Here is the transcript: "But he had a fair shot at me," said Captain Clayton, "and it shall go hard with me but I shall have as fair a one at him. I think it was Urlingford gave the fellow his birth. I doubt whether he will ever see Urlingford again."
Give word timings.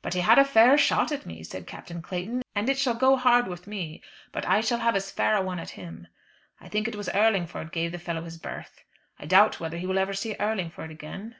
"But 0.00 0.14
he 0.14 0.20
had 0.20 0.38
a 0.38 0.46
fair 0.46 0.78
shot 0.78 1.12
at 1.12 1.26
me," 1.26 1.44
said 1.44 1.66
Captain 1.66 2.00
Clayton, 2.00 2.40
"and 2.54 2.70
it 2.70 2.78
shall 2.78 2.94
go 2.94 3.16
hard 3.16 3.46
with 3.46 3.66
me 3.66 4.02
but 4.32 4.48
I 4.48 4.62
shall 4.62 4.78
have 4.78 4.96
as 4.96 5.10
fair 5.10 5.36
a 5.36 5.42
one 5.42 5.58
at 5.58 5.72
him. 5.76 6.06
I 6.58 6.70
think 6.70 6.88
it 6.88 6.96
was 6.96 7.10
Urlingford 7.10 7.70
gave 7.70 7.92
the 7.92 7.98
fellow 7.98 8.22
his 8.22 8.38
birth. 8.38 8.82
I 9.18 9.26
doubt 9.26 9.60
whether 9.60 9.76
he 9.76 9.86
will 9.86 9.98
ever 9.98 10.14
see 10.14 10.32
Urlingford 10.40 10.90
again." 10.90 11.36